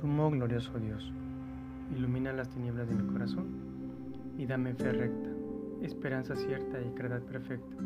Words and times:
Sumo 0.00 0.30
glorioso 0.30 0.78
Dios, 0.78 1.10
ilumina 1.96 2.30
las 2.30 2.50
tinieblas 2.50 2.86
de 2.86 2.94
mi 2.94 3.10
corazón 3.14 3.46
y 4.36 4.44
dame 4.44 4.74
fe 4.74 4.92
recta, 4.92 5.30
esperanza 5.80 6.36
cierta 6.36 6.82
y 6.82 6.90
caridad 6.90 7.22
perfecta, 7.22 7.76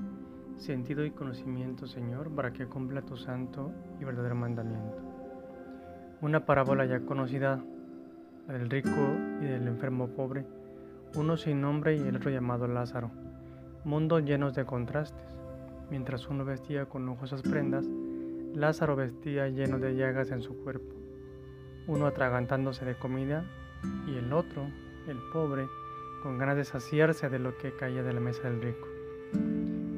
sentido 0.56 1.04
y 1.04 1.12
conocimiento, 1.12 1.86
Señor, 1.86 2.34
para 2.34 2.52
que 2.52 2.66
cumpla 2.66 3.02
tu 3.02 3.16
santo 3.16 3.70
y 4.00 4.04
verdadero 4.04 4.34
mandamiento. 4.34 4.96
Una 6.20 6.44
parábola 6.44 6.84
ya 6.84 6.98
conocida, 6.98 7.62
la 8.48 8.54
del 8.54 8.68
rico 8.68 8.90
y 9.40 9.44
del 9.44 9.68
enfermo 9.68 10.08
pobre, 10.08 10.44
uno 11.14 11.36
sin 11.36 11.60
nombre 11.60 11.96
y 11.96 12.00
el 12.00 12.16
otro 12.16 12.32
llamado 12.32 12.66
Lázaro, 12.66 13.12
mundos 13.84 14.24
llenos 14.24 14.56
de 14.56 14.64
contrastes. 14.64 15.38
Mientras 15.90 16.28
uno 16.28 16.44
vestía 16.44 16.86
con 16.86 17.06
lujosas 17.06 17.42
prendas, 17.42 17.86
Lázaro 18.52 18.96
vestía 18.96 19.46
lleno 19.48 19.78
de 19.78 19.94
llagas 19.94 20.32
en 20.32 20.42
su 20.42 20.56
cuerpo 20.56 20.99
uno 21.90 22.06
atragantándose 22.06 22.84
de 22.84 22.94
comida 22.94 23.44
y 24.06 24.16
el 24.16 24.32
otro, 24.32 24.62
el 25.08 25.18
pobre, 25.32 25.66
con 26.22 26.38
ganas 26.38 26.56
de 26.56 26.64
saciarse 26.64 27.28
de 27.28 27.40
lo 27.40 27.58
que 27.58 27.72
caía 27.72 28.04
de 28.04 28.12
la 28.12 28.20
mesa 28.20 28.48
del 28.48 28.62
rico. 28.62 28.86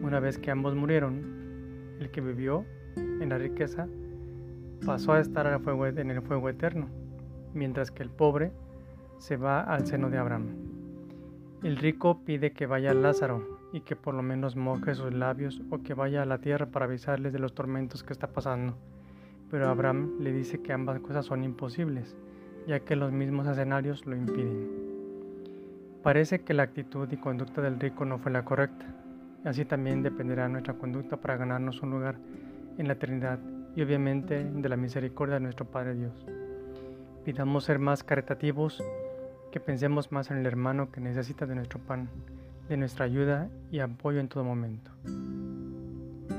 Una 0.03 0.19
vez 0.19 0.39
que 0.39 0.51
ambos 0.51 0.75
murieron, 0.75 1.23
el 2.01 2.11
que 2.11 2.23
vivió 2.23 2.65
en 2.97 3.29
la 3.29 3.37
riqueza 3.37 3.87
pasó 4.87 5.13
a 5.13 5.21
estar 5.21 5.47
en 5.47 6.11
el 6.11 6.23
fuego 6.23 6.49
eterno, 6.49 6.89
mientras 7.53 7.91
que 7.91 8.03
el 8.03 8.11
pobre 8.11 8.53
se 9.19 9.37
va 9.37 9.61
al 9.61 9.87
seno 9.87 10.09
de 10.09 10.17
Abraham. 10.17 10.49
El 11.63 11.77
rico 11.77 12.23
pide 12.25 12.53
que 12.53 12.67
vaya 12.67 12.95
Lázaro 12.95 13.59
y 13.73 13.83
que 13.83 13.97
por 13.97 14.15
lo 14.15 14.23
menos 14.23 14.57
moje 14.57 14.95
sus 14.95 15.13
labios 15.13 15.61
o 15.71 15.83
que 15.83 15.93
vaya 15.93 16.23
a 16.23 16.27
la 16.27 16.39
tierra 16.39 16.67
para 16.67 16.87
avisarles 16.87 17.35
de 17.35 17.39
los 17.39 17.55
tormentos 17.55 18.03
que 18.03 18.15
está 18.15 18.29
pasando 18.29 18.77
pero 19.53 19.69
Abraham 19.69 20.15
le 20.19 20.33
dice 20.33 20.63
que 20.63 20.73
ambas 20.73 20.99
cosas 21.01 21.27
son 21.27 21.45
imposibles, 21.45 22.17
ya 22.67 22.81
que 22.81 22.97
los 22.97 23.13
mismos 23.13 23.47
escenarios 23.47 24.07
lo 24.07 24.17
impiden. 24.17 24.67
Parece 26.03 26.41
que 26.41 26.55
la 26.55 26.63
actitud 26.63 27.07
y 27.13 27.19
conducta 27.19 27.61
del 27.61 27.79
rico 27.79 28.07
no 28.07 28.19
fue 28.19 28.33
la 28.33 28.47
correcta, 28.47 28.87
así 29.45 29.67
también 29.67 30.03
dependerá 30.03 30.49
nuestra 30.49 30.73
conducta 30.73 31.19
para 31.19 31.37
ganarnos 31.37 31.83
un 31.83 31.91
lugar 31.91 32.17
en 32.79 32.87
la 32.87 32.95
eternidad 32.95 33.39
y 33.77 33.83
obviamente 33.83 34.43
de 34.43 34.69
la 34.71 34.79
misericordia 34.79 35.35
de 35.35 35.41
nuestro 35.43 35.67
Padre 35.67 35.97
Dios. 35.97 36.27
Pidamos 37.27 37.65
ser 37.65 37.79
más 37.79 38.03
caritativos, 38.03 38.83
que 39.51 39.61
pensemos 39.61 40.13
más 40.13 40.31
en 40.31 40.39
el 40.39 40.47
hermano 40.47 40.91
que 40.91 41.03
necesita 41.03 41.45
de 41.45 41.57
nuestro 41.57 41.79
pan, 41.79 42.09
de 42.71 42.79
nuestra 42.79 43.05
ayuda 43.05 43.51
y 43.71 43.81
apoyo 43.81 44.19
en 44.19 44.29
todo 44.29 44.45
momento. 44.45 44.91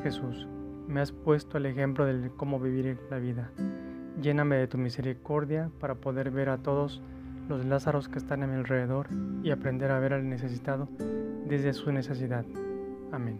Jesús, 0.01 0.47
me 0.87 1.01
has 1.01 1.11
puesto 1.11 1.57
el 1.57 1.65
ejemplo 1.65 2.05
de 2.05 2.29
cómo 2.35 2.59
vivir 2.59 2.97
la 3.09 3.17
vida. 3.17 3.51
Lléname 4.21 4.57
de 4.57 4.67
tu 4.67 4.77
misericordia 4.77 5.71
para 5.79 5.95
poder 5.95 6.31
ver 6.31 6.49
a 6.49 6.57
todos 6.57 7.01
los 7.49 7.65
Lázaros 7.65 8.09
que 8.09 8.19
están 8.19 8.43
a 8.43 8.47
mi 8.47 8.55
alrededor 8.55 9.07
y 9.43 9.51
aprender 9.51 9.91
a 9.91 9.99
ver 9.99 10.13
al 10.13 10.29
necesitado 10.29 10.87
desde 11.45 11.73
su 11.73 11.91
necesidad. 11.91 12.45
Amén. 13.11 13.39